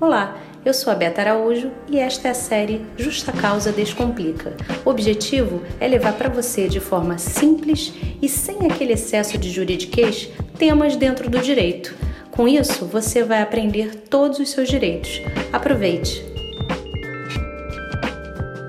[0.00, 4.56] Olá, eu sou a Beta Araújo e esta é a série Justa Causa Descomplica.
[4.84, 7.92] O objetivo é levar para você de forma simples
[8.22, 10.26] e sem aquele excesso de juridiquês
[10.56, 11.96] temas dentro do direito.
[12.30, 15.20] Com isso, você vai aprender todos os seus direitos.
[15.52, 16.22] Aproveite!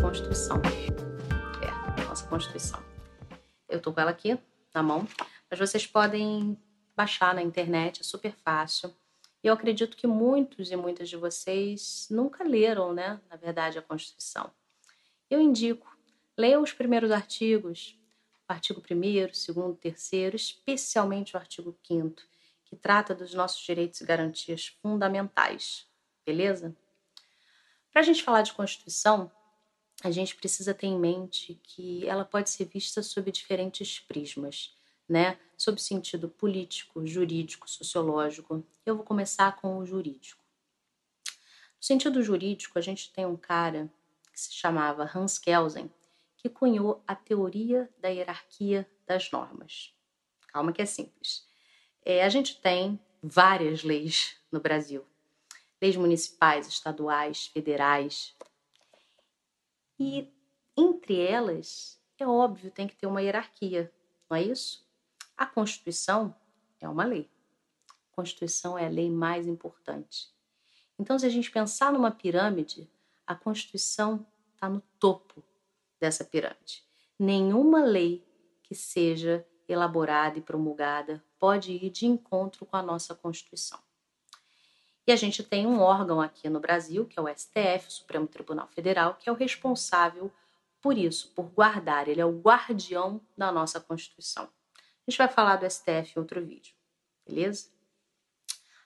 [0.00, 0.62] Constituição.
[1.60, 2.78] É, nossa Constituição.
[3.68, 4.38] Eu tô com ela aqui
[4.72, 5.08] na mão,
[5.50, 6.56] mas vocês podem
[6.96, 8.94] baixar na internet, é super fácil
[9.46, 14.50] eu acredito que muitos e muitas de vocês nunca leram, né, na verdade, a Constituição.
[15.30, 15.96] Eu indico,
[16.36, 17.98] leiam os primeiros artigos,
[18.48, 19.46] artigo 1 2
[19.82, 22.22] 3 especialmente o artigo 5
[22.64, 25.86] que trata dos nossos direitos e garantias fundamentais,
[26.24, 26.74] beleza?
[27.92, 29.30] Para a gente falar de Constituição,
[30.02, 34.76] a gente precisa ter em mente que ela pode ser vista sob diferentes prismas
[35.08, 38.64] né, sob sentido político, jurídico, sociológico.
[38.84, 40.42] Eu vou começar com o jurídico.
[41.26, 43.90] No sentido jurídico, a gente tem um cara
[44.32, 45.90] que se chamava Hans Kelsen,
[46.36, 49.94] que cunhou a teoria da hierarquia das normas.
[50.48, 51.46] Calma que é simples.
[52.04, 55.04] É, a gente tem várias leis no Brasil.
[55.80, 58.34] Leis municipais, estaduais, federais.
[59.98, 60.32] E
[60.76, 63.92] entre elas, é óbvio, tem que ter uma hierarquia,
[64.28, 64.85] não é isso?
[65.36, 66.34] A Constituição
[66.80, 67.30] é uma lei.
[67.90, 70.34] A Constituição é a lei mais importante.
[70.98, 72.90] Então, se a gente pensar numa pirâmide,
[73.26, 75.42] a Constituição está no topo
[76.00, 76.82] dessa pirâmide.
[77.18, 78.26] Nenhuma lei
[78.62, 83.78] que seja elaborada e promulgada pode ir de encontro com a nossa Constituição.
[85.06, 88.26] E a gente tem um órgão aqui no Brasil, que é o STF, o Supremo
[88.26, 90.32] Tribunal Federal, que é o responsável
[90.80, 94.48] por isso, por guardar, ele é o guardião da nossa Constituição.
[95.06, 96.74] A gente vai falar do STF em outro vídeo,
[97.24, 97.68] beleza?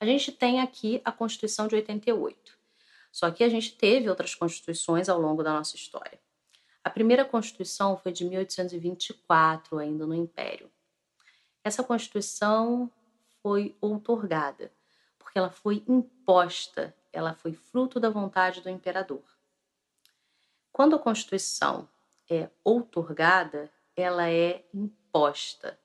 [0.00, 2.58] A gente tem aqui a Constituição de 88.
[3.12, 6.18] Só que a gente teve outras constituições ao longo da nossa história.
[6.82, 10.70] A primeira Constituição foi de 1824, ainda no Império.
[11.62, 12.90] Essa Constituição
[13.42, 14.72] foi outorgada,
[15.18, 19.24] porque ela foi imposta, ela foi fruto da vontade do imperador.
[20.72, 21.88] Quando a Constituição
[22.30, 25.78] é outorgada, ela é imposta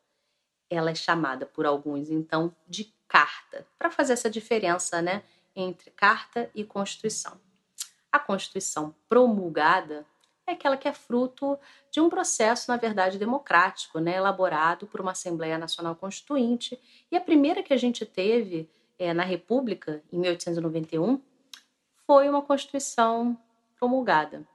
[0.71, 5.21] ela é chamada por alguns, então, de carta, para fazer essa diferença né,
[5.53, 7.39] entre carta e Constituição.
[8.09, 10.05] A Constituição promulgada
[10.47, 11.59] é aquela que é fruto
[11.91, 16.79] de um processo, na verdade, democrático, né, elaborado por uma Assembleia Nacional Constituinte.
[17.11, 21.21] E a primeira que a gente teve é, na República, em 1891,
[22.07, 23.37] foi uma Constituição
[23.77, 24.47] promulgada.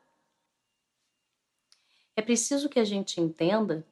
[2.16, 3.86] É preciso que a gente entenda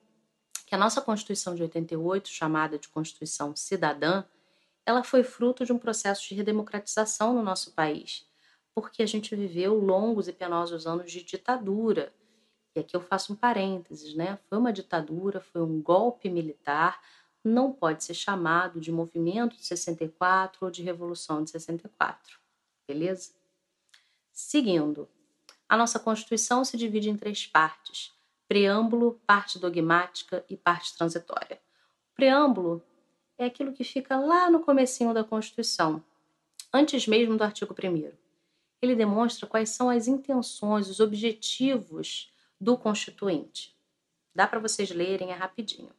[0.66, 4.24] que a nossa Constituição de 88, chamada de Constituição Cidadã,
[4.86, 8.26] ela foi fruto de um processo de redemocratização no nosso país,
[8.74, 12.12] porque a gente viveu longos e penosos anos de ditadura.
[12.74, 14.38] E aqui eu faço um parênteses, né?
[14.48, 17.00] Foi uma ditadura, foi um golpe militar,
[17.42, 22.38] não pode ser chamado de movimento de 64 ou de revolução de 64.
[22.88, 23.32] Beleza?
[24.32, 25.08] Seguindo,
[25.68, 28.12] a nossa Constituição se divide em três partes:
[28.48, 31.60] preâmbulo, parte dogmática e parte transitória.
[32.12, 32.82] O preâmbulo
[33.38, 36.02] é aquilo que fica lá no comecinho da Constituição,
[36.72, 38.12] antes mesmo do artigo 1
[38.80, 43.74] Ele demonstra quais são as intenções, os objetivos do constituinte.
[44.34, 45.92] Dá para vocês lerem, é rapidinho.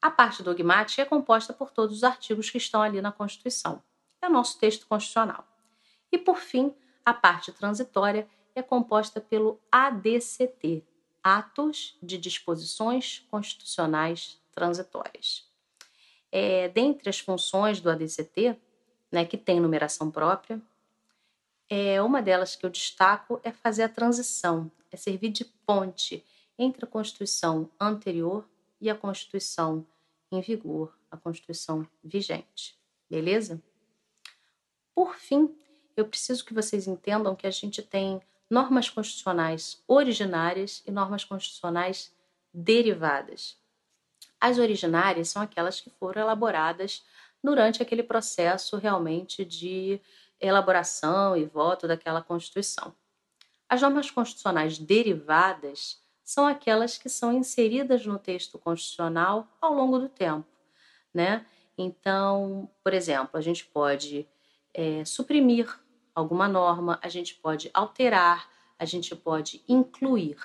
[0.00, 3.82] A parte dogmática é composta por todos os artigos que estão ali na Constituição.
[4.22, 5.46] É o nosso texto constitucional.
[6.10, 6.74] E, por fim,
[7.04, 10.84] a parte transitória é composta pelo ADCT,
[11.22, 15.48] atos de disposições constitucionais transitórias.
[16.32, 18.56] É, dentre as funções do ADCT,
[19.10, 20.60] né, que tem numeração própria,
[21.68, 26.24] é, uma delas que eu destaco é fazer a transição, é servir de ponte
[26.58, 28.48] entre a Constituição anterior
[28.80, 29.86] e a Constituição
[30.30, 32.78] em vigor, a Constituição vigente.
[33.08, 33.62] Beleza?
[34.94, 35.54] Por fim,
[35.96, 42.12] eu preciso que vocês entendam que a gente tem normas constitucionais originárias e normas constitucionais
[42.52, 43.56] derivadas.
[44.40, 47.04] As originárias são aquelas que foram elaboradas
[47.42, 50.00] durante aquele processo realmente de
[50.40, 52.94] elaboração e voto daquela Constituição.
[53.68, 60.08] As normas constitucionais derivadas são aquelas que são inseridas no texto constitucional ao longo do
[60.08, 60.48] tempo,
[61.14, 61.46] né?
[61.76, 64.28] Então, por exemplo, a gente pode
[64.74, 65.68] é, suprimir
[66.20, 70.36] alguma norma, a gente pode alterar, a gente pode incluir.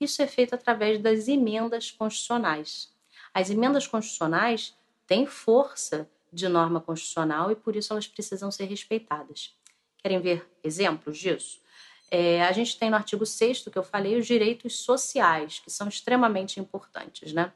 [0.00, 2.92] Isso é feito através das emendas constitucionais.
[3.32, 4.76] As emendas constitucionais
[5.06, 9.56] têm força de norma constitucional e por isso elas precisam ser respeitadas.
[9.98, 11.60] Querem ver exemplos disso?
[12.10, 15.88] É, a gente tem no artigo 6 que eu falei os direitos sociais, que são
[15.88, 17.52] extremamente importantes, né?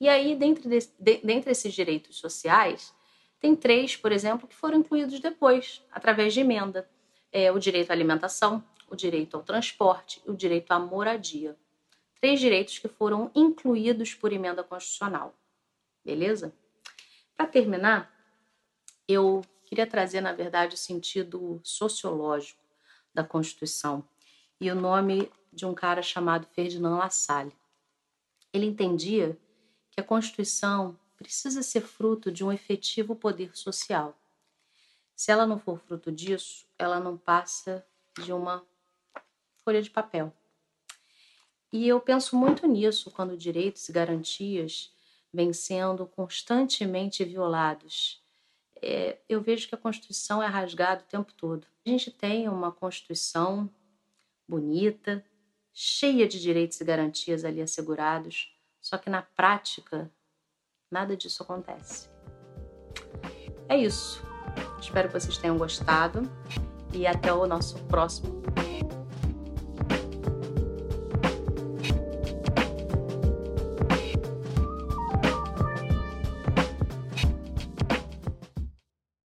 [0.00, 2.92] E aí, dentre, de, de, dentre direitos sociais,
[3.42, 6.88] tem três, por exemplo, que foram incluídos depois, através de emenda.
[7.32, 11.58] É, o direito à alimentação, o direito ao transporte e o direito à moradia.
[12.20, 15.34] Três direitos que foram incluídos por emenda constitucional.
[16.04, 16.54] Beleza?
[17.36, 18.14] Para terminar,
[19.08, 22.62] eu queria trazer, na verdade, o sentido sociológico
[23.12, 24.04] da Constituição
[24.60, 27.56] e o nome de um cara chamado Ferdinand Lassalle.
[28.52, 29.36] Ele entendia
[29.90, 34.18] que a Constituição precisa ser fruto de um efetivo poder social.
[35.14, 37.86] Se ela não for fruto disso, ela não passa
[38.22, 38.64] de uma
[39.64, 40.32] folha de papel.
[41.72, 44.92] E eu penso muito nisso quando direitos e garantias
[45.32, 48.22] vêm sendo constantemente violados.
[48.82, 51.66] É, eu vejo que a Constituição é rasgada o tempo todo.
[51.86, 53.70] A gente tem uma Constituição
[54.46, 55.24] bonita,
[55.72, 60.10] cheia de direitos e garantias ali assegurados, só que na prática
[60.92, 62.08] nada disso acontece.
[63.68, 64.22] É isso.
[64.78, 66.30] Espero que vocês tenham gostado
[66.92, 68.42] e até o nosso próximo